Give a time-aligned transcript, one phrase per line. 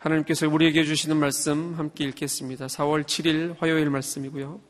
[0.00, 2.66] 하나님께서 우리에게 주시는 말씀 함께 읽겠습니다.
[2.66, 4.60] 4월 7일 화요일 말씀이고요.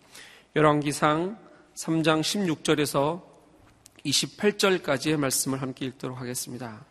[0.54, 1.38] 열왕기상
[1.74, 3.22] 3장 16절에서
[4.04, 6.84] 28절까지의 말씀을 함께 읽도록 하겠습니다.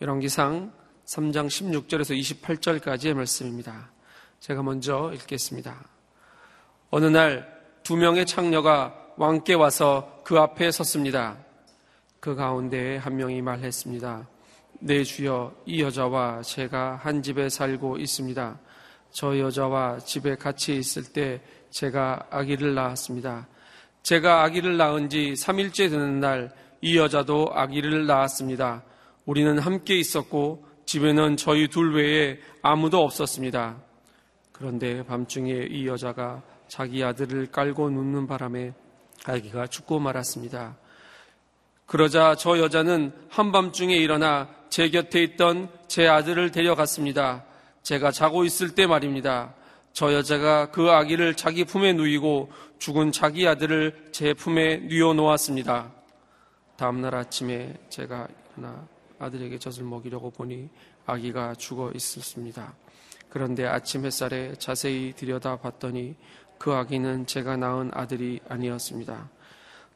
[0.00, 0.72] 열왕기상
[1.06, 3.92] 3장 16절에서 28절까지의 말씀입니다.
[4.40, 5.84] 제가 먼저 읽겠습니다.
[6.90, 11.38] 어느 날 두 명의 창녀가 왕께 와서 그 앞에 섰습니다.
[12.20, 14.28] 그 가운데에 한 명이 말했습니다.
[14.80, 18.58] 내 주여 이 여자와 제가 한 집에 살고 있습니다.
[19.12, 21.40] 저 여자와 집에 같이 있을 때
[21.70, 23.46] 제가 아기를 낳았습니다.
[24.02, 28.82] 제가 아기를 낳은 지 3일째 되는 날 이 여자도 아기를 낳았습니다.
[29.26, 33.76] 우리는 함께 있었고 집에는 저희 둘 외에 아무도 없었습니다.
[34.52, 38.72] 그런데 밤중에 이 여자가 자기 아들을 깔고 눕는 바람에
[39.26, 40.76] 아기가 죽고 말았습니다.
[41.84, 47.44] 그러자 저 여자는 한밤중에 일어나 제 곁에 있던 제 아들을 데려갔습니다.
[47.82, 49.54] 제가 자고 있을 때 말입니다.
[49.92, 55.92] 저 여자가 그 아기를 자기 품에 누이고 죽은 자기 아들을 제 품에 뉘어 놓았습니다.
[56.76, 58.86] 다음날 아침에 제가 일어나
[59.18, 60.68] 아들에게 젖을 먹이려고 보니
[61.04, 62.72] 아기가 죽어 있었습니다.
[63.28, 66.14] 그런데 아침 햇살에 자세히 들여다 봤더니
[66.58, 69.30] 그 아기는 제가 낳은 아들이 아니었습니다.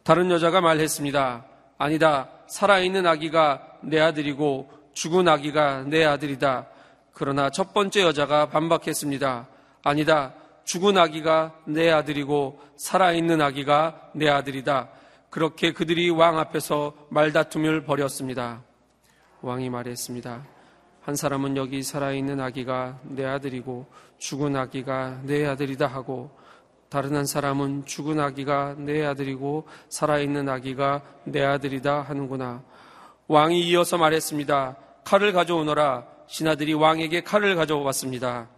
[0.03, 1.47] 다른 여자가 말했습니다.
[1.79, 2.34] 아니다.
[2.49, 6.67] 살아있는 아기가 내 아들이고 죽은 아기가 내 아들이다.
[7.13, 9.49] 그러나 첫 번째 여자가 반박했습니다.
[9.83, 10.35] 아니다.
[10.65, 14.89] 죽은 아기가 내 아들이고 살아있는 아기가 내 아들이다.
[15.31, 18.63] 그렇게 그들이 왕 앞에서 말다툼을 벌였습니다.
[19.43, 20.45] 왕이 말했습니다.
[21.03, 23.87] 한 사람은 여기 살아있는 아기가 내 아들이고
[24.19, 26.31] 죽은 아기가 내 아들이다 하고
[26.95, 32.63] 다른 한 사람은 죽은 아기가 내 아들이고 살아있는 아기가 내 아들이다 하는구나.
[33.27, 34.77] 왕이 이어서 말했습니다.
[35.03, 36.07] 칼을 가져오너라.
[36.29, 38.49] 신하들이 왕에게 칼을 가져왔습니다.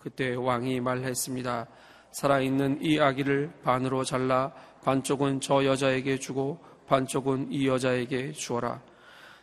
[0.00, 1.68] 그때 왕이 말했습니다.
[2.10, 4.50] 살아있는 이 아기를 반으로 잘라
[4.82, 6.58] 반쪽은 저 여자에게 주고
[6.88, 8.80] 반쪽은 이 여자에게 주어라.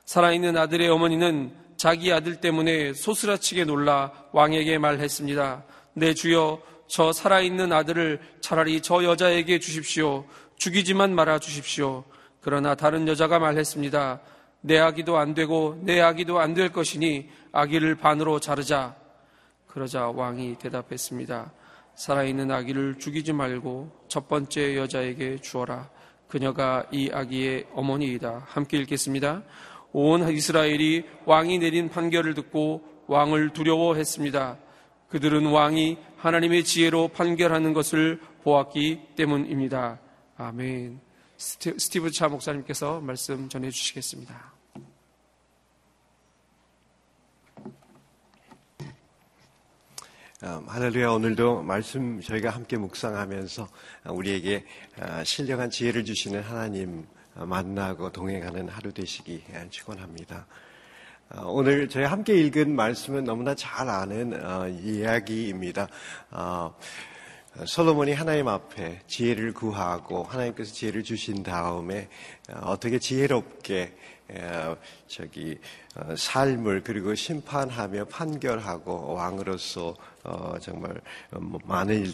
[0.04, 5.64] 살아있는 아들의 어머니는 자기 아들 때문에 소스라치게 놀라 왕에게 말했습니다.
[5.94, 10.26] 내 주여 저 살아있는 아들을 차라리 저 여자에게 주십시오.
[10.58, 12.04] 죽이지만 말아 주십시오.
[12.42, 14.22] 그러나 다른 여자가 말했습니다.
[14.62, 18.96] 내 아기도 안 되고 내 아기도 안 될 것이니 아기를 반으로 자르자.
[19.68, 21.52] 그러자 왕이 대답했습니다.
[21.96, 25.90] 살아있는 아기를 죽이지 말고 첫 번째 여자에게 주어라.
[26.28, 28.44] 그녀가 이 아기의 어머니이다.
[28.48, 29.44] 함께 읽겠습니다.
[29.92, 34.58] 온 이스라엘이 왕이 내린 판결을 듣고 왕을 두려워했습니다.
[35.16, 39.98] 그들은 왕이 하나님의 지혜로 판결하는 것을 보았기 때문입니다.
[40.36, 41.00] 아멘.
[41.38, 44.54] 스티브 차 목사님께서 말씀 전해 주시겠습니다.
[50.44, 53.70] 음, 할렐루야 오늘도 말씀 저희가 함께 묵상하면서
[54.10, 54.66] 우리에게
[55.00, 60.46] 아, 신령한 지혜를 주시는 하나님 만나고 동행하는 하루 되시기 축원합니다.
[61.30, 65.88] 어, 오늘 저희 함께 읽은 말씀은 너무나 잘 아는 어, 이야기입니다.
[66.30, 66.76] 어,
[67.66, 72.10] 솔로몬이 하나님 앞에 지혜를 구하고 하나님께서 지혜를 주신 다음에
[72.62, 73.96] 어떻게 지혜롭게
[75.08, 75.58] 저기
[76.18, 79.96] 삶을 그리고 심판하며 판결하고 왕으로서
[80.60, 81.00] 정말
[81.32, 82.14] 뭐 많은 일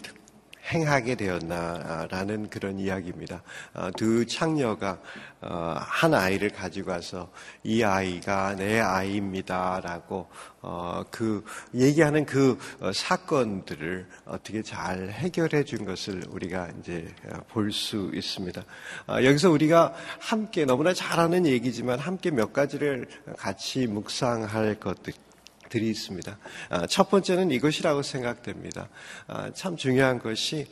[0.70, 3.42] 행하게 되었나라는 그런 이야기입니다.
[3.74, 5.00] 어, 두 창녀가
[5.40, 7.30] 어, 한 아이를 가지고 와서
[7.64, 10.28] 이 아이가 내 아이입니다라고
[10.60, 12.56] 어, 그 얘기하는 그
[12.94, 17.12] 사건들을 어떻게 잘 해결해 준 것을 우리가 이제
[17.48, 18.62] 볼 수 있습니다.
[19.08, 23.06] 여기서 우리가 함께 너무나 잘 아는 얘기지만 함께 몇 가지를
[23.38, 25.14] 같이 묵상할 것들
[25.72, 26.38] 들이 있습니다.
[26.68, 28.90] 아, 첫 번째는 이것이라고 생각됩니다.
[29.26, 30.66] 아, 참 중요한 것이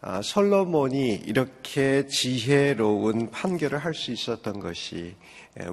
[0.00, 5.14] 아, 솔로몬이 이렇게 지혜로운 판결을 할 수 있었던 것이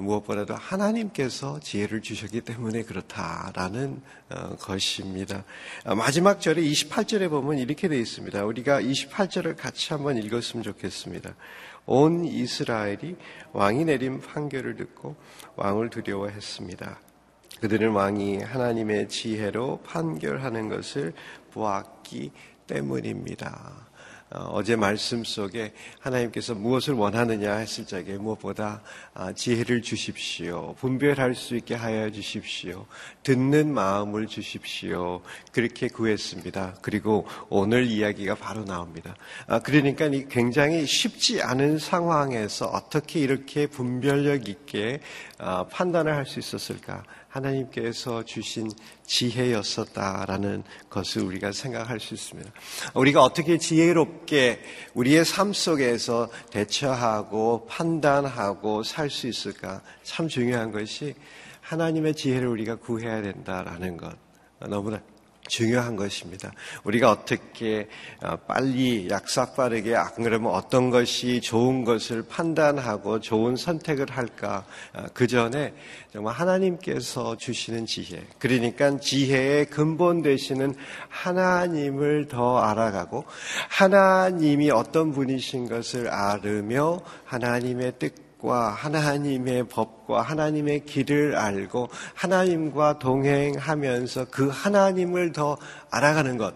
[0.00, 4.00] 무엇보다도 하나님께서 지혜를 주셨기 때문에 그렇다라는
[4.30, 5.44] 어, 것입니다.
[5.84, 8.46] 마지막 절에 28절에 보면 이렇게 되어 있습니다.
[8.46, 11.34] 우리가 28절을 같이 한번 읽었으면 좋겠습니다.
[11.84, 13.16] 온 이스라엘이
[13.52, 15.16] 왕이 내린 판결을 듣고
[15.56, 17.03] 왕을 두려워했습니다.
[17.64, 21.14] 그들은 왕이 하나님의 지혜로 판결하는 것을
[21.50, 22.30] 보았기
[22.66, 23.88] 때문입니다.
[24.30, 28.82] 어, 제 말씀 속에 하나님께서 무엇을 원하느냐 했을 적에 무엇보다
[29.14, 30.74] 아, 지혜를 주십시오.
[30.80, 32.86] 분별할 수 있게 하여 주십시오.
[33.22, 35.22] 듣는 마음을 주십시오.
[35.52, 36.78] 그렇게 구했습니다.
[36.82, 39.14] 그리고 오늘 이야기가 바로 나옵니다.
[39.46, 45.00] 아, 그러니까 굉장히 쉽지 않은 상황에서 어떻게 이렇게 분별력 있게
[45.38, 47.04] 아, 판단을 할 수 있었을까?
[47.28, 48.70] 하나님께서 주신
[49.06, 52.50] 지혜였었다라는 것을 우리가 생각할 수 있습니다.
[52.94, 54.60] 우리가 어떻게 지혜롭 게
[54.94, 59.82] 우리의 삶 속에서 대처하고 판단하고 살 수 있을까?
[60.02, 61.14] 참 중요한 것이
[61.60, 64.16] 하나님의 지혜를 우리가 구해야 된다라는 것.
[64.60, 65.00] 너무나
[65.48, 66.52] 중요한 것입니다.
[66.84, 67.88] 우리가 어떻게
[68.22, 74.64] 어, 빨리 약삭 빠르게 안 그러면 어떤 것이 좋은 것을 판단하고 좋은 선택을 할까
[74.94, 75.74] 어, 그 전에
[76.12, 80.74] 정말 하나님께서 주시는 지혜 그러니까 지혜의 근본 되시는
[81.08, 83.24] 하나님을 더 알아가고
[83.68, 94.26] 하나님이 어떤 분이신 것을 알으며 하나님의 뜻 과 하나님의 법과 하나님의 길을 알고 하나님과 동행하면서
[94.30, 95.56] 그 하나님을 더
[95.90, 96.54] 알아가는 것.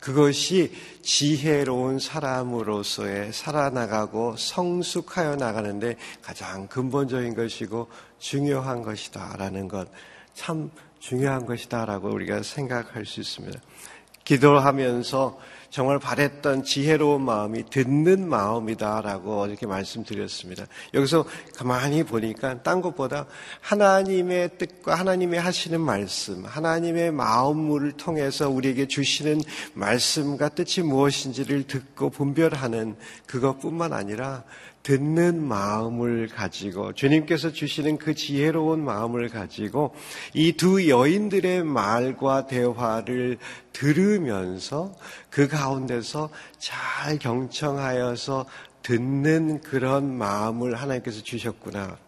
[0.00, 0.72] 그것이
[1.02, 7.86] 지혜로운 사람으로서의 살아나가고 성숙하여 나가는데 가장 근본적인 것이고
[8.18, 9.88] 중요한 것이다라는 것.
[10.34, 13.60] 참 중요한 것이다라고 우리가 생각할 수 있습니다.
[14.30, 15.40] 기도하면서
[15.70, 20.66] 정말 바랬던 지혜로운 마음이 듣는 마음이다라고 이렇게 말씀드렸습니다.
[20.94, 21.24] 여기서
[21.56, 23.26] 가만히 보니까 딴 것보다
[23.60, 29.40] 하나님의 뜻과 하나님의 하시는 말씀, 하나님의 마음을 통해서 우리에게 주시는
[29.74, 32.96] 말씀과 뜻이 무엇인지를 듣고 분별하는
[33.26, 34.44] 그것뿐만 아니라
[34.82, 39.94] 듣는 마음을 가지고 주님께서 주시는 그 지혜로운 마음을 가지고
[40.34, 43.38] 이 두 여인들의 말과 대화를
[43.72, 44.94] 들으면서
[45.30, 48.46] 그 가운데서 잘 경청하여서
[48.82, 51.98] 듣는 그런 마음을 하나님께서 주셨구나.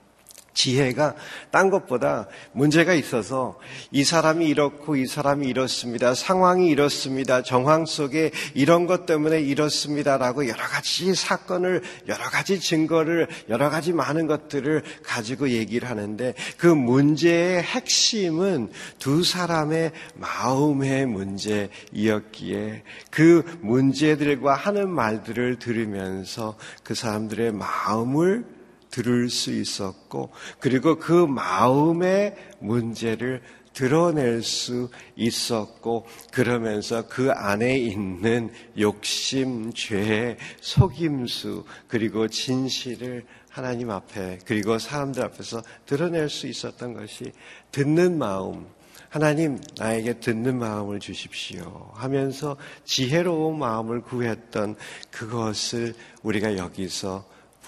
[0.54, 1.14] 지혜가
[1.50, 3.58] 딴 것보다 문제가 있어서
[3.90, 6.14] 이 사람이 이렇고 이 사람이 이렇습니다.
[6.14, 7.42] 상황이 이렇습니다.
[7.42, 14.26] 정황 속에 이런 것 때문에 이렇습니다라고 여러 가지 사건을 여러 가지 증거를 여러 가지 많은
[14.26, 25.58] 것들을 가지고 얘기를 하는데 그 문제의 핵심은 두 사람의 마음의 문제이었기에 그 문제들과 하는 말들을
[25.58, 28.44] 들으면서 그 사람들의 마음을
[28.92, 30.30] 들을 수 있었고,
[30.60, 33.42] 그리고 그 마음의 문제를
[33.72, 44.78] 드러낼 수 있었고, 그러면서 그 안에 있는 욕심, 죄, 속임수, 그리고 진실을 하나님 앞에, 그리고
[44.78, 47.32] 사람들 앞에서 드러낼 수 있었던 것이
[47.72, 48.66] 듣는 마음,
[49.08, 51.90] 하나님, 나에게 듣는 마음을 주십시오.
[51.92, 54.76] 하면서 지혜로운 마음을 구했던
[55.10, 57.22] 그것을 우리가 여기서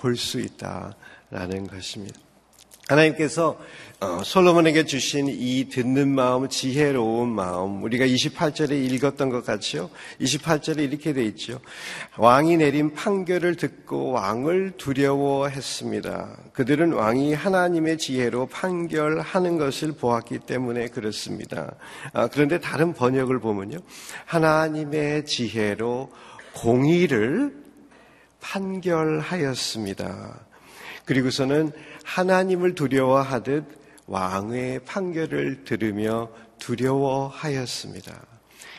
[0.05, 0.95] 볼 수 있다.
[1.31, 2.21] 라는 것입니다.
[2.89, 3.59] 하나님께서
[4.01, 9.89] 어, 솔로몬에게 주신 이 듣는 마음, 지혜로운 마음, 우리가 28절에 읽었던 것 같이요.
[10.21, 11.59] 28절에 이렇게 돼 있죠.
[12.19, 16.37] 왕이 내린 판결을 듣고 왕을 두려워했습니다.
[16.53, 21.77] 그들은 왕이 하나님의 지혜로 판결하는 것을 보았기 때문에 그렇습니다.
[22.13, 23.79] 아, 그런데 다른 번역을 보면요.
[24.27, 26.13] 하나님의 지혜로
[26.53, 27.64] 공의를
[28.45, 30.41] 판결하였습니다.
[31.07, 31.73] 그리고서는
[32.05, 33.65] 하나님을 두려워하듯
[34.07, 38.27] 왕의 판결을 들으며 두려워하였습니다.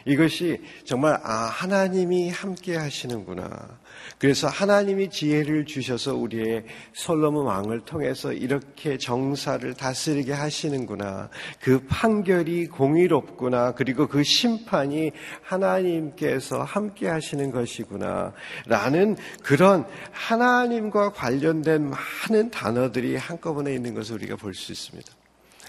[0.05, 3.79] 이것이 정말 아 하나님이 함께 하시는구나.
[4.17, 11.29] 그래서 하나님이 지혜를 주셔서 우리의 솔로몬 왕을 통해서 이렇게 정사를 다스리게 하시는구나.
[11.61, 13.73] 그 판결이 공의롭구나.
[13.73, 18.33] 그리고 그 심판이 하나님께서 함께 하시는 것이구나.
[18.67, 25.11] 라는 그런 하나님과 관련된 많은 단어들이 한꺼번에 있는 것을 우리가 볼 수 있습니다.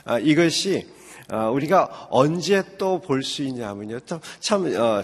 [0.04, 0.86] 아, 이것이
[1.28, 3.98] 아, 우리가 언제 또 볼 수 있냐면요.
[4.38, 5.02] 참, 어,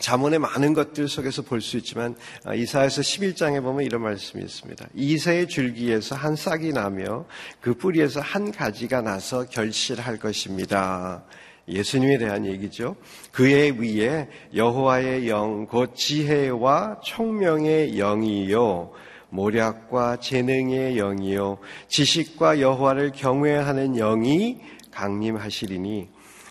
[0.00, 4.88] 자문의 많은 것들 속에서 볼 수 있지만 아, 이사에서 11장에 보면 이런 말씀이 있습니다.
[4.94, 7.26] 이세의 줄기에서 한 싹이 나며
[7.60, 11.22] 그 뿌리에서 한 가지가 나서 결실할 것입니다.
[11.68, 12.96] 예수님에 대한 얘기죠.
[13.30, 18.90] 그의 위에 여호와의 영, 곧 지혜와 총명의 영이요.
[19.28, 21.58] 모략과 재능의 영이요.
[21.88, 24.58] 지식과 여호와를 경외하는 영이
[24.90, 26.08] 강림하시리니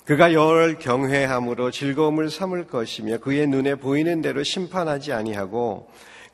[0.10, 5.88] 그가 여호와를 경외함으로 즐거움을 삼을 것이며 그의 눈에 보이는 대로 심판하지 아니하고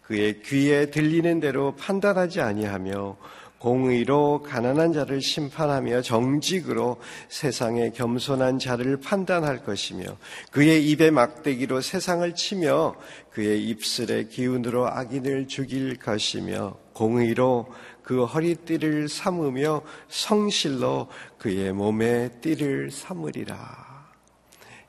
[0.03, 3.17] 그의 귀에 들리는 대로 판단하지 아니하며
[3.57, 10.05] 공의로 가난한 자를 심판하며 정직으로 세상의 겸손한 자를 판단할 것이며
[10.51, 12.95] 그의 입에 막대기로 세상을 치며
[13.31, 17.67] 그의 입술의 기운으로 악인을 죽일 것이며 공의로
[18.05, 21.07] 그 허리띠를 삼으며 성실로
[21.39, 24.05] 그의 몸에 띠를 삼으리라.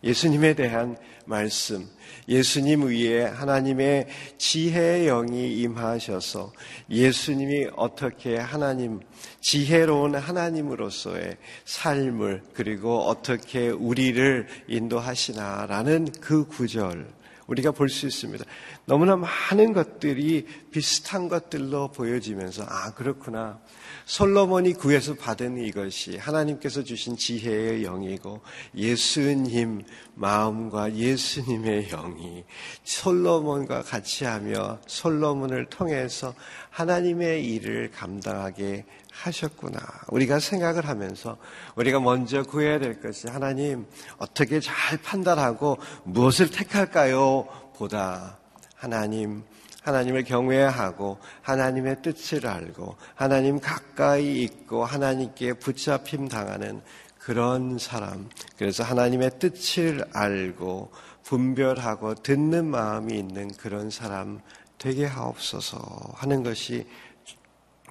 [0.04, 1.88] 예수님에 대한 말씀,
[2.28, 4.06] 예수님 위에 하나님의
[4.36, 6.52] 지혜의 영이 임하셔서
[6.90, 9.00] 예수님이 어떻게 하나님,
[9.40, 17.08] 지혜로운 하나님으로서의 삶을 그리고 어떻게 우리를 인도하시나라는 그 구절,
[17.46, 18.44] 우리가 볼 수 있습니다.
[18.86, 23.58] 너무나 많은 것들이 비슷한 것들로 보여지면서, 아, 그렇구나.
[24.06, 28.40] 솔로몬이 구해서 받은 이것이 하나님께서 주신 지혜의 영이고
[28.76, 29.82] 예수님
[30.14, 32.44] 마음과 예수님의 영이
[32.84, 36.34] 솔로몬과 같이 하며 솔로몬을 통해서
[36.70, 39.80] 하나님의 일을 감당하게 하셨구나.
[40.08, 41.36] 우리가 생각을 하면서
[41.74, 43.86] 우리가 먼저 구해야 될 것이 하나님
[44.18, 47.48] 어떻게 잘 판단하고 무엇을 택할까요?
[47.76, 48.38] 보다
[48.76, 49.42] 하나님
[49.82, 56.82] 하나님을 경외하고 하나님의 뜻을 알고 하나님 가까이 있고 하나님께 붙잡힘 당하는
[57.18, 58.28] 그런 사람.
[58.56, 60.90] 그래서 하나님의 뜻을 알고
[61.22, 64.40] 분별하고 듣는 마음이 있는 그런 사람
[64.78, 65.78] 되게 하옵소서
[66.14, 66.86] 하는 것이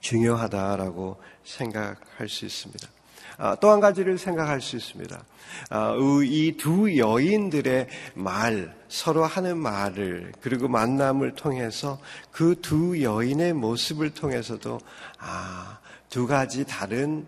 [0.01, 2.94] 중요하다라고 생각할 수 있습니다.
[3.37, 5.23] 아, 또한 가지를 생각할 수 있습니다.
[5.69, 11.99] 아, 이두 여인들의 말, 서로 하는 말을, 그리고 만남을 통해서
[12.31, 14.79] 그 두 여인의 모습을 통해서도,
[15.19, 17.27] 아, 두 가지 다른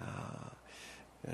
[0.00, 0.04] 아,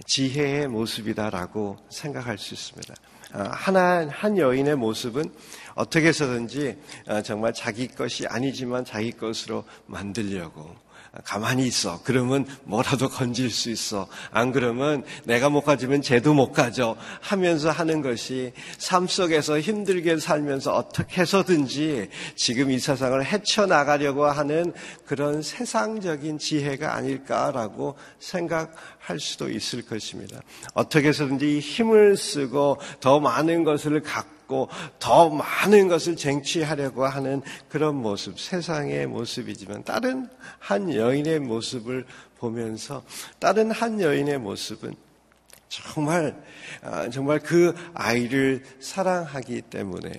[0.07, 2.95] 지혜의 모습이다라고 생각할 수 있습니다.
[3.33, 5.33] 하나, 한 여인의 모습은
[5.77, 6.77] 어떻게 해서든지
[7.25, 10.75] 정말 자기 것이 아니지만 자기 것으로 만들려고
[11.25, 12.01] 가만히 있어.
[12.05, 14.07] 그러면 뭐라도 건질 수 있어.
[14.31, 16.97] 안 그러면 내가 못 가지면 쟤도 못 가져.
[17.21, 24.73] 하면서 하는 것이 삶 속에서 힘들게 살면서 어떻게 해서든지 지금 이 세상을 헤쳐나가려고 하는
[25.05, 30.41] 그런 세상적인 지혜가 아닐까라고 생각할 수도 있을 것입니다.
[30.75, 37.95] 어떻게 해서든지 힘을 쓰고 더 많은 것을 갖고 갖고 더 많은 것을 쟁취하려고 하는 그런
[37.95, 40.29] 모습, 세상의 모습이지만 다른
[40.59, 42.05] 한 여인의 모습을
[42.39, 43.05] 보면서
[43.39, 44.95] 다른 한 여인의 모습은
[45.69, 46.37] 정말
[46.83, 50.11] 아, 정말 그 아이를 사랑하기 때문에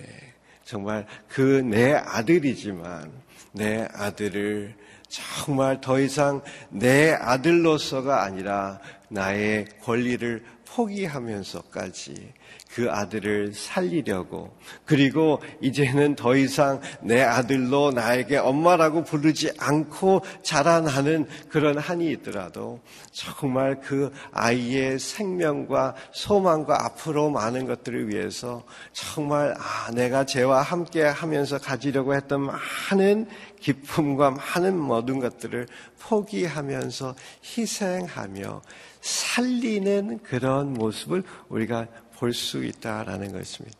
[0.64, 3.12] 정말 그 내 아들이지만
[3.52, 4.74] 내 아들을
[5.08, 12.32] 정말 더 이상 내 아들로서가 아니라 나의 권리를 포기하면서까지
[12.74, 14.56] 그 아들을 살리려고.
[14.86, 22.80] 그리고 이제는 더 이상 내 아들로 나에게 엄마라고 부르지 않고 자라나는 그런 한이 있더라도
[23.10, 31.58] 정말 그 아이의 생명과 소망과 앞으로 많은 것들을 위해서 정말 아 내가 쟤와 함께 하면서
[31.58, 33.26] 가지려고 했던 많은
[33.60, 35.66] 기쁨과 많은 모든 것들을
[36.00, 38.62] 포기하면서 희생하며
[39.02, 41.86] 살리는 그런 모습을 우리가
[42.22, 43.76] 볼 수 있다라는 것입니다.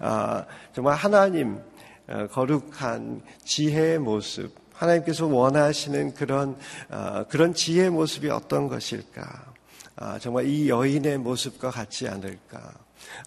[0.00, 0.44] 아,
[0.74, 1.58] 정말 하나님
[2.08, 6.58] 어, 거룩한 지혜의 모습, 하나님께서 원하시는 그런
[6.90, 9.52] 어, 그런 지혜의 모습이 어떤 것일까?
[9.96, 12.74] 아, 정말 이 여인의 모습과 같지 않을까?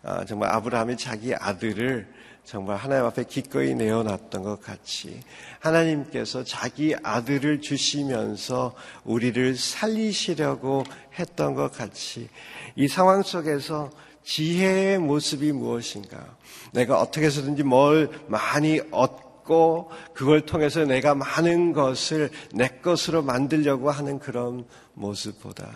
[0.04, 2.08] 아, 정말 아브라함이 자기 아들을
[2.46, 5.20] 정말 하나님 앞에 기꺼이 내어놨던 것 같이
[5.62, 10.84] 하나님께서 자기 아들을 주시면서 우리를 살리시려고
[11.18, 12.30] 했던 것 같이
[12.76, 13.90] 이 상황 속에서
[14.24, 16.38] 지혜의 모습이 무엇인가?
[16.72, 24.20] 내가 어떻게 해서든지 뭘 많이 얻고 그걸 통해서 내가 많은 것을 내 것으로 만들려고 하는
[24.20, 25.70] 그런 모습보다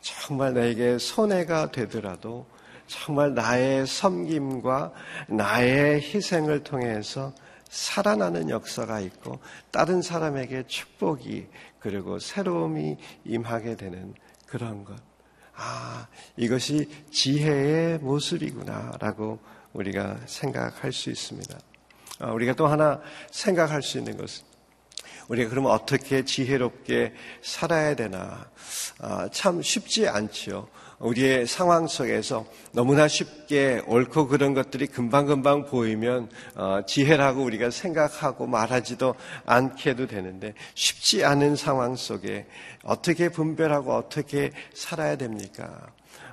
[0.00, 2.46] 정말 나에게 손해가 되더라도
[2.86, 4.92] 정말 나의 섬김과
[5.28, 7.32] 나의 희생을 통해서
[7.68, 9.38] 살아나는 역사가 있고
[9.70, 11.46] 다른 사람에게 축복이
[11.78, 14.14] 그리고 새로움이 임하게 되는
[14.46, 15.09] 그런 것.
[15.54, 19.38] 아, 이것이 지혜의 모습이구나라고
[19.72, 21.58] 우리가 생각할 수 있습니다.
[22.20, 24.44] 아, 우리가 또 하나 생각할 수 있는 것은
[25.28, 28.50] 우리가 그러면 어떻게 지혜롭게 살아야 되나?
[28.98, 30.68] 아, 참 쉽지 않지요.
[31.00, 39.14] 우리의 상황 속에서 너무나 쉽게 옳고 그런 것들이 금방금방 보이면 어, 지혜라고 우리가 생각하고 말하지도
[39.46, 42.46] 않게도 되는데 쉽지 않은 상황 속에
[42.84, 45.90] 어떻게 분별하고 어떻게 살아야 됩니까?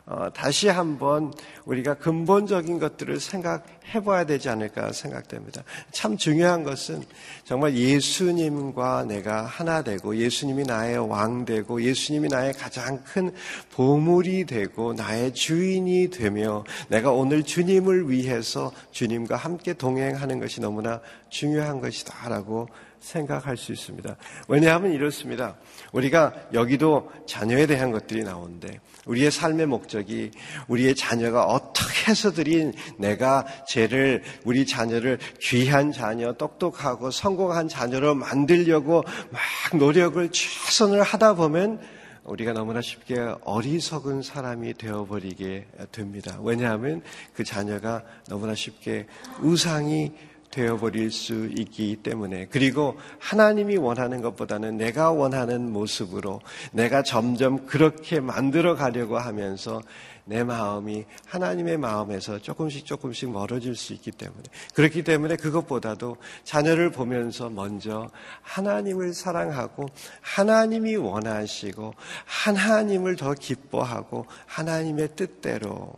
[0.10, 1.34] 어, 다시 한번
[1.66, 5.64] 우리가 근본적인 것들을 생각해 봐야 되지 않을까 생각됩니다.
[5.92, 7.04] 참 중요한 것은
[7.44, 13.34] 정말 예수님과 내가 하나 되고 예수님이 나의 왕 되고 예수님이 나의 가장 큰
[13.72, 21.82] 보물이 되고 나의 주인이 되며 내가 오늘 주님을 위해서 주님과 함께 동행하는 것이 너무나 중요한
[21.82, 24.16] 것이다라고 생각할 수 있습니다.
[24.48, 25.56] 왜냐하면 이렇습니다.
[25.92, 30.32] 우리가 여기도 자녀에 대한 것들이 나오는데 우리의 삶의 목적이
[30.68, 39.78] 우리의 자녀가 어떻게 해서들이 내가 쟤를 우리 자녀를 귀한 자녀, 똑똑하고 성공한 자녀로 만들려고 막
[39.78, 41.80] 노력을 최선을 하다 보면
[42.28, 46.38] 우리가 너무나 쉽게 어리석은 사람이 되어버리게 됩니다.
[46.42, 47.02] 왜냐하면
[47.34, 49.08] 그 자녀가 너무나 쉽게
[49.42, 50.12] 우상이
[50.58, 52.48] 되어버릴 수 있기 때문에.
[52.48, 59.84] 그리고 하나님이 원하는 것보다는 내가 원하는 모습으로 내가 점점 그렇게 만들어 가려고 하면서
[60.26, 64.44] 내 마음이 하나님의 마음에서 조금씩 조금씩 멀어질 수 있기 때문에.
[64.74, 68.10] 그렇기 때문에 그것보다도 자녀를 보면서 먼저
[68.42, 69.86] 하나님을 사랑하고
[70.22, 71.94] 하나님이 원하시고
[72.26, 75.94] 하나님을 더 기뻐하고 하나님의 뜻대로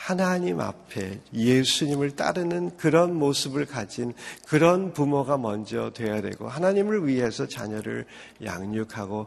[0.00, 4.14] 하나님 앞에 예수님을 따르는 그런 모습을 가진
[4.48, 8.06] 그런 부모가 먼저 돼야 되고 하나님을 위해서 자녀를
[8.42, 9.26] 양육하고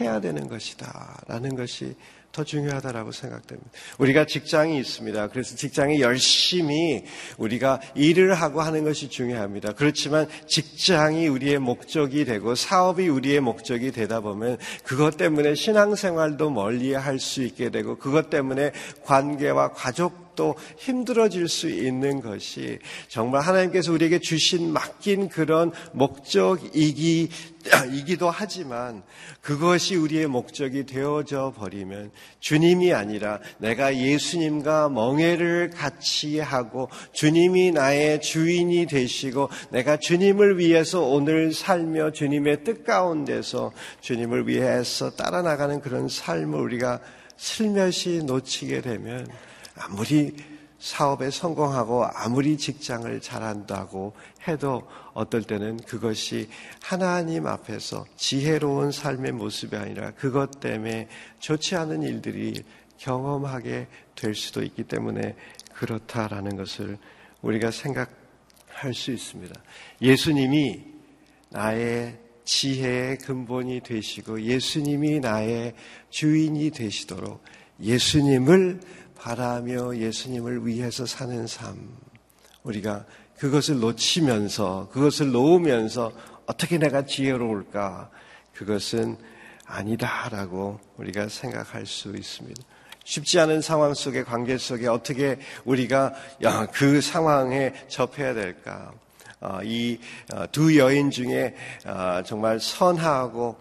[0.00, 1.24] 해야 되는 것이다.
[1.28, 1.94] 라는 것이
[2.34, 3.70] 더 중요하다라고 생각됩니다.
[3.98, 5.28] 우리가 직장이 있습니다.
[5.28, 7.04] 그래서 직장에 열심히
[7.38, 9.72] 우리가 일을 하고 하는 것이 중요합니다.
[9.72, 17.14] 그렇지만 직장이 우리의 목적이 되고 사업이 우리의 목적이 되다 보면 그것 때문에 신앙생활도 멀리 할
[17.20, 18.72] 수 있게 되고 그것 때문에
[19.04, 27.28] 관계와 가족 또 힘들어질 수 있는 것이 정말 하나님께서 우리에게 주신 맡긴 그런 목적이기,
[27.92, 29.02] 이기도 하지만
[29.40, 32.10] 그것이 우리의 목적이 되어져 버리면
[32.40, 41.52] 주님이 아니라 내가 예수님과 멍해를 같이 하고 주님이 나의 주인이 되시고 내가 주님을 위해서 오늘
[41.52, 47.00] 살며 주님의 뜻 가운데서 주님을 위해서 따라 나가는 그런 삶을 우리가
[47.36, 49.26] 슬며시 놓치게 되면
[49.76, 50.36] 아무리
[50.78, 54.12] 사업에 성공하고 아무리 직장을 잘한다고
[54.46, 56.48] 해도 어떨 때는 그것이
[56.82, 62.62] 하나님 앞에서 지혜로운 삶의 모습이 아니라 그것 때문에 좋지 않은 일들이
[62.98, 65.34] 경험하게 될 수도 있기 때문에
[65.72, 66.98] 그렇다라는 것을
[67.42, 69.54] 우리가 생각할 수 있습니다.
[70.02, 70.84] 예수님이
[71.50, 75.74] 나의 지혜의 근본이 되시고 예수님이 나의
[76.10, 77.42] 주인이 되시도록
[77.80, 78.80] 예수님을
[79.24, 81.96] 바라며 예수님을 위해서 사는 삶.
[82.62, 83.06] 우리가
[83.38, 86.12] 그것을 놓치면서, 그것을 놓으면서
[86.44, 88.10] 어떻게 내가 지혜로울까?
[88.52, 89.16] 그것은
[89.64, 92.62] 아니다라고 우리가 생각할 수 있습니다.
[93.04, 96.12] 쉽지 않은 상황 속에 관계 속에 어떻게 우리가
[96.72, 98.92] 그 상황에 접해야 될까?
[99.44, 101.54] 어, 이두 어, 여인 중에
[101.86, 103.56] 어, 정말 선하고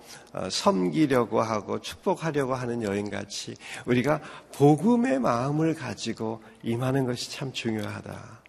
[0.50, 3.54] 섬기려고 하고 축복하려고 하는 여인같이
[3.86, 4.20] 우리가
[4.54, 8.42] 복음의 마음을 가지고 임하는 것이 참 중요하다.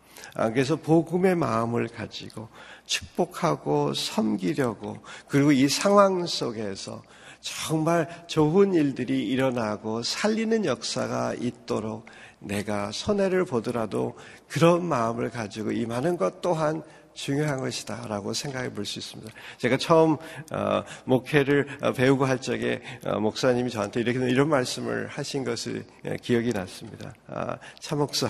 [0.52, 2.48] 그래서 복음의 마음을 가지고
[2.86, 7.02] 축복하고 섬기려고 그리고 이 상황 속에서
[7.40, 12.06] 정말 좋은 일들이 일어나고 살리는 역사가 있도록
[12.38, 14.16] 내가 손해를 보더라도
[14.48, 16.82] 그런 마음을 가지고 임하는 것 또한
[17.14, 19.32] 중요한 것이다 라고 생각해 볼 수 있습니다.
[19.58, 20.16] 제가 처음
[20.52, 26.16] 어, 목회를 어, 배우고 할 적에 어, 목사님이 저한테 이렇게 이런 말씀을 하신 것을 예,
[26.20, 27.14] 기억이 났습니다.
[27.28, 28.28] 아, 차 목사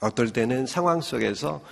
[0.00, 1.62] 어떨 때는 상황 속에서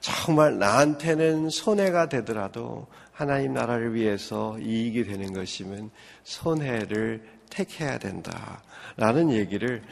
[0.00, 5.90] 정말 나한테는 손해가 되더라도 하나님 나라를 위해서 이익이 되는 것이면
[6.24, 8.62] 손해를 택해야 된다.
[8.96, 9.82] 라는 얘기를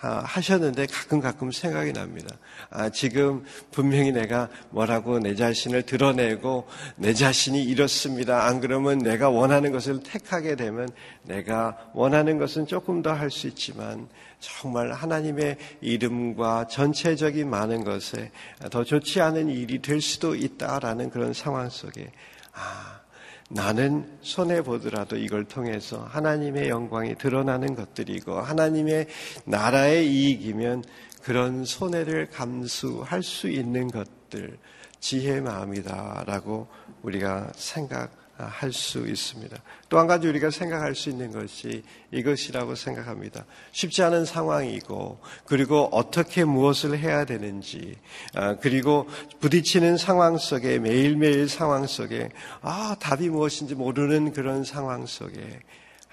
[0.00, 2.34] 아, 하셨는데 가끔 가끔 생각이 납니다.
[2.70, 8.46] 아, 지금 분명히 내가 뭐라고 내 자신을 드러내고 내 자신이 이렇습니다.
[8.46, 10.88] 안 그러면 내가 원하는 것을 택하게 되면
[11.24, 14.08] 내가 원하는 것은 조금 더 할 수 있지만
[14.40, 18.30] 정말 하나님의 이름과 전체적인 많은 것에
[18.70, 22.10] 더 좋지 않은 일이 될 수도 있다라는 그런 상황 속에
[22.54, 23.00] 아,
[23.48, 29.06] 나는 손해 보더라도 이걸 통해서 하나님의 영광이 드러나는 것들이고 하나님의
[29.44, 30.84] 나라의 이익이면
[31.22, 34.58] 그런 손해를 감수할 수 있는 것들
[34.98, 36.68] 지혜의 마음이다라고
[37.02, 39.56] 우리가 생각 할 수 있습니다.
[39.88, 43.46] 또 한 가지 우리가 생각할 수 있는 것이 이것이라고 생각합니다.
[43.72, 47.96] 쉽지 않은 상황이고, 그리고 어떻게 무엇을 해야 되는지,
[48.34, 49.08] 아, 그리고
[49.40, 52.28] 부딪히는 상황 속에, 매일매일 상황 속에,
[52.60, 55.60] 아, 답이 무엇인지 모르는 그런 상황 속에,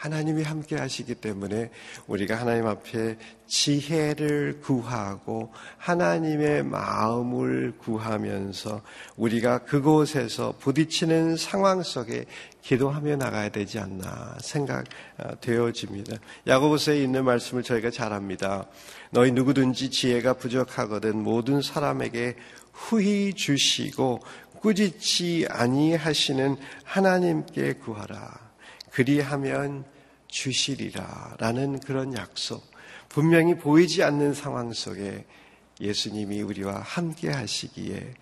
[0.04, 1.70] 하나님이 함께 하시기 때문에
[2.08, 3.16] 우리가 하나님 앞에
[3.48, 8.82] 지혜를 구하고 하나님의 마음을 구하면서
[9.16, 12.26] 우리가 그곳에서 부딪히는 상황 속에
[12.64, 16.18] 기도하며 나가야 되지 않나 생각되어집니다.
[16.48, 18.66] 야고보서에 있는 말씀을 저희가 잘 압니다.
[19.10, 22.36] 너희 누구든지 지혜가 부족하거든 모든 사람에게
[22.74, 24.20] 후히 주시고
[24.60, 28.53] 꾸짖지 아니하시는 하나님께 구하라.
[28.94, 29.86] 그리하면
[30.28, 31.36] 주시리라.
[31.40, 32.64] 라는 그런 약속.
[33.10, 35.26] 분명히 보이지 않는 상황 속에
[35.80, 38.14] 예수님이 우리와 함께 하시기에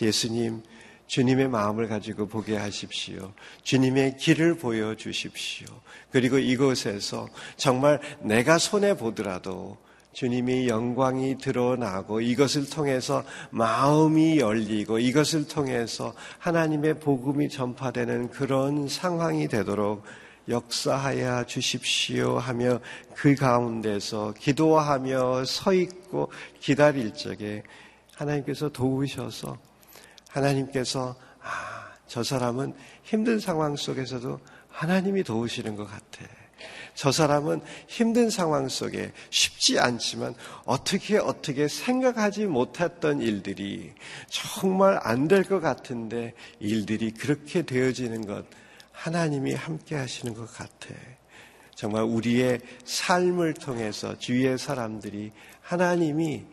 [0.00, 0.62] 예수님
[1.06, 3.32] 주님의 마음을 가지고 보게 하십시오.
[3.62, 5.66] 주님의 길을 보여 주십시오.
[6.10, 9.78] 그리고 이곳에서 정말 내가 손해 보더라도
[10.18, 20.02] 주님의 영광이 드러나고 이것을 통해서 마음이 열리고 이것을 통해서 하나님의 복음이 전파되는 그런 상황이 되도록
[20.48, 22.80] 역사하여 주십시오 하며
[23.14, 27.62] 그 가운데서 기도하며 서 있고 기다릴 적에
[28.16, 29.56] 하나님께서 도우셔서
[30.30, 36.37] 하나님께서 아, 저 사람은 힘든 상황 속에서도 하나님이 도우시는 것 같아.
[36.98, 40.34] 저 사람은 힘든 상황 속에 쉽지 않지만
[40.64, 43.92] 어떻게 어떻게 생각하지 못했던 일들이
[44.28, 48.44] 정말 안 될 것 같은데 일들이 그렇게 되어지는 것
[48.90, 50.92] 하나님이 함께 하시는 것 같아.
[51.76, 55.30] 정말 우리의 삶을 통해서 주위의 사람들이
[55.60, 56.46] 하나님이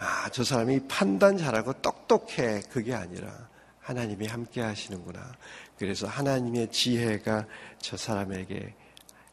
[0.00, 2.62] 아, 저 사람이 판단 잘하고 똑똑해.
[2.72, 3.30] 그게 아니라
[3.78, 5.20] 하나님이 함께 하시는구나.
[5.78, 7.46] 그래서 하나님의 지혜가
[7.80, 8.74] 저 사람에게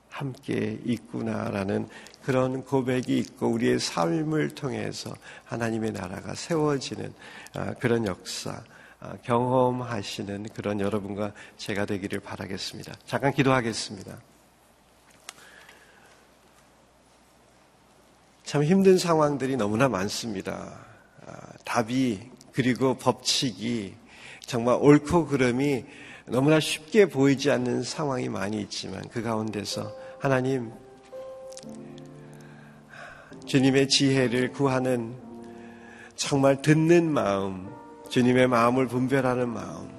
[0.09, 1.87] 함께 있구나라는
[2.23, 5.13] 그런 고백이 있고 우리의 삶을 통해서
[5.45, 7.13] 하나님의 나라가 세워지는
[7.53, 8.61] 아, 그런 역사
[8.99, 12.93] 아, 경험하시는 그런 여러분과 제가 되기를 바라겠습니다.
[13.05, 14.17] 잠깐 기도하겠습니다.
[18.43, 20.85] 참 힘든 상황들이 너무나 많습니다.
[21.25, 21.31] 아,
[21.63, 22.19] 답이
[22.51, 23.95] 그리고 법칙이
[24.41, 25.85] 정말 옳고 그름이
[26.29, 30.71] 너무나 쉽게 보이지 않는 상황이 많이 있지만 그 가운데서 하나님
[33.45, 35.15] 주님의 지혜를 구하는
[36.15, 37.67] 정말 듣는 마음,
[38.09, 39.89] 주님의 마음을 분별하는 마음,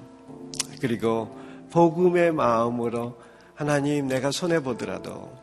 [0.79, 1.37] 그리고
[1.71, 3.17] 복음의 마음으로
[3.53, 5.37] 하나님 내가 손해 보더라도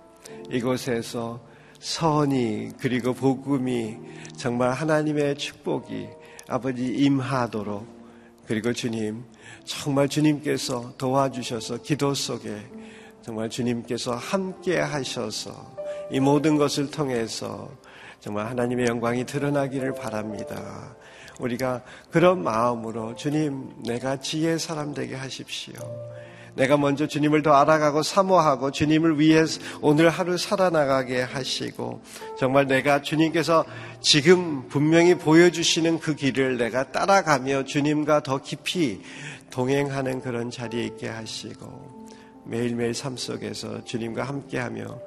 [0.51, 1.40] 이곳에서
[1.81, 3.96] 선이 그리고 복음이
[4.37, 6.09] 정말 하나님의 축복이
[6.48, 7.87] 아버지 임하도록
[8.46, 9.24] 그리고 주님
[9.64, 12.56] 정말 주님께서 도와주셔서 기도 속에
[13.22, 15.76] 정말 주님께서 함께 하셔서
[16.11, 17.70] 이 모든 것을 통해서
[18.20, 20.96] 정말 하나님의 영광이 드러나기를 바랍니다.
[21.38, 25.74] 우리가 그런 마음으로 주님 내가 지혜의 사람 되게 하십시오.
[26.58, 29.44] 내가 먼저 주님을 더 알아가고 사모하고 주님을 위해
[29.80, 32.02] 오늘 하루 살아나가게 하시고
[32.37, 33.64] 정말 내가 주님께서
[34.00, 39.00] 지금 분명히 보여주시는 그 길을 내가 따라가며 주님과 더 깊이
[39.50, 42.06] 동행하는 그런 자리에 있게 하시고
[42.44, 45.00] 매일매일 삶 속에서 주님과 함께하며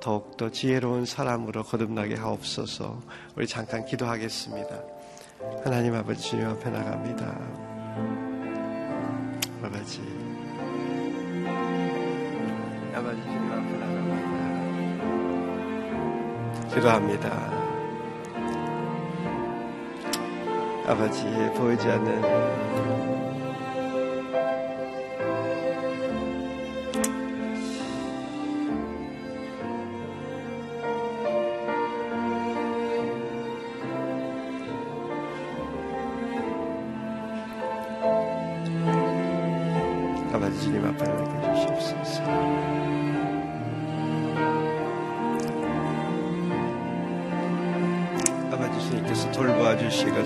[0.00, 3.00] 더욱더 지혜로운 사람으로 거듭나게 하옵소서
[3.36, 4.82] 우리 잠깐 기도하겠습니다.
[5.64, 7.26] 하나님 아버지 주님 앞에 나갑니다.
[9.62, 10.00] 아버지
[12.94, 14.06] 아버지 주님 앞에 나갑니다.
[16.74, 17.66] 기도합니다.
[20.86, 21.24] 아버지
[21.56, 23.05] 보이지 않는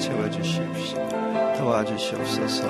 [0.00, 1.08] 채워 주시옵시고
[1.58, 2.68] 도와 주시옵소서.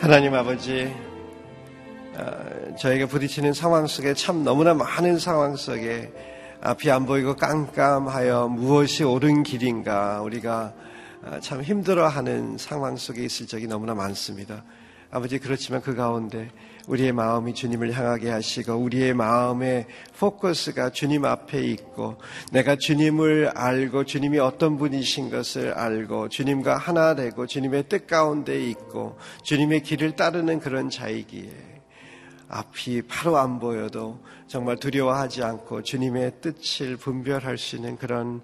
[0.00, 0.92] 하나님 아버지,
[2.14, 6.12] 어, 저희가 부딪히는 상황 속에 참 너무나 많은 상황 속에
[6.66, 10.72] 앞이 안 보이고 깜깜하여 무엇이 옳은 길인가 우리가
[11.22, 14.64] 어, 참 힘들어하는 상황 속에 있을 적이 너무나 많습니다.
[15.10, 16.50] 아버지 그렇지만 그 가운데
[16.86, 19.84] 우리의 마음이 주님을 향하게 하시고 우리의 마음의
[20.18, 22.16] 포커스가 주님 앞에 있고
[22.50, 29.18] 내가 주님을 알고 주님이 어떤 분이신 것을 알고 주님과 하나 되고 주님의 뜻 가운데 있고
[29.42, 31.73] 주님의 길을 따르는 그런 자이기에
[32.54, 38.42] 앞이 바로 안 보여도 정말 두려워하지 않고 주님의 뜻을 분별할 수 있는 그런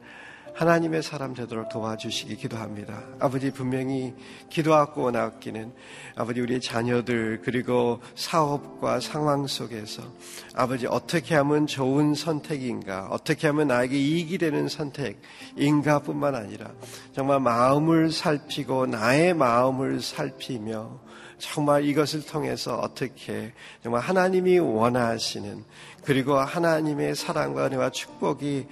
[0.53, 3.05] 하나님의 사람 되도록 도와주시기 기도합니다.
[3.21, 4.13] 아버지 분명히
[4.49, 5.73] 기도하고 원하기는
[6.17, 10.03] 아버지 우리의 자녀들 그리고 사업과 상황 속에서
[10.57, 16.73] 아버지 어떻게 하면 좋은 선택인가 어떻게 하면 나에게 이익이 되는 선택인가 뿐만 아니라
[17.13, 21.10] 정말 마음을 살피고 나의 마음을 살피며
[21.41, 25.65] 정말 이것을 통해서 어떻게 정말 하나님이 원하시는
[26.05, 28.67] 그리고 하나님의 사랑과 은혜와 축복이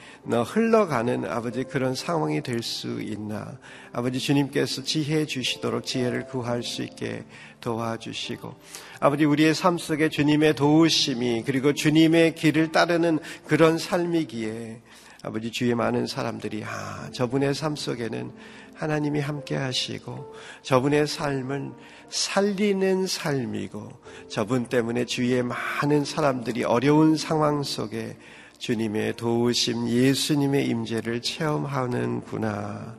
[0.46, 3.58] 흘러가는 아버지 그런 상황이 될 수 있나?
[3.92, 7.24] 아버지 주님께서 지혜 주시도록 지혜를 구할 수 있게
[7.60, 8.54] 도와주시고
[9.00, 14.80] 아버지 우리의 삶 속에 주님의 도우심이 그리고 주님의 길을 따르는 그런 삶이기에
[15.22, 18.32] 아버지 주위에 많은 사람들이 아 저분의 삶 속에는
[18.74, 21.74] 하나님이 함께 하시고 저분의 삶은
[22.08, 23.88] 살리는 삶이고
[24.28, 28.16] 저분 때문에 주위에 많은 사람들이 어려운 상황 속에
[28.58, 32.96] 주님의 도우심, 예수님의 임재를 체험하는구나.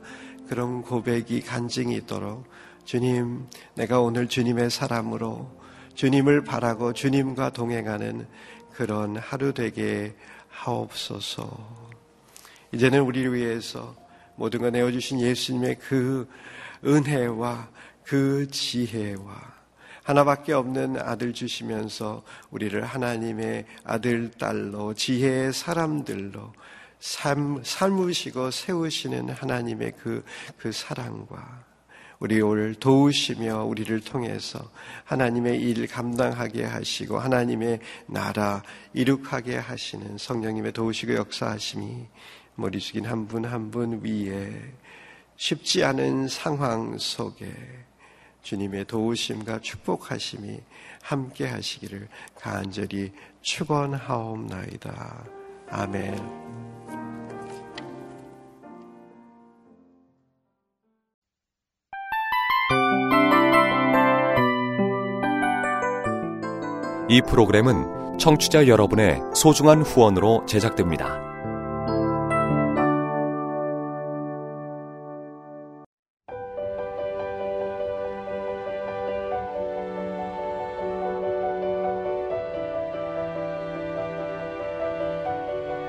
[0.48, 2.44] 그런 고백이 간증이 있도록
[2.84, 5.50] 주님, 내가 오늘 주님의 사람으로
[5.94, 8.26] 주님을 바라고 주님과 동행하는
[8.72, 10.14] 그런 하루 되게
[10.48, 11.79] 하옵소서.
[12.72, 13.94] 이제는 우리를 위해서
[14.36, 16.28] 모든 걸 내어주신 예수님의 그
[16.84, 17.68] 은혜와
[18.02, 19.60] 그 지혜와
[20.02, 26.52] 하나밖에 없는 아들 주시면서 우리를 하나님의 아들, 딸로 지혜의 사람들로
[26.98, 30.24] 삶, 삶으시고 세우시는 하나님의 그,
[30.58, 31.64] 그 사랑과
[32.18, 34.70] 우리 오늘 도우시며 우리를 통해서
[35.04, 42.06] 하나님의 일 감당하게 하시고 하나님의 나라 이룩하게 하시는 성령님의 도우시고 역사하심이
[42.60, 44.52] 머리 숙인 한 분 한 분 위에
[45.36, 47.50] 쉽지 않은 상황 속에
[48.42, 50.60] 주님의 도우심과 축복하심이
[51.02, 55.24] 함께 하시기를 간절히 축원하옵나이다.
[55.70, 56.50] 아멘.
[67.08, 71.29] 이 프로그램은 청취자 여러분의 소중한 후원으로 제작됩니다.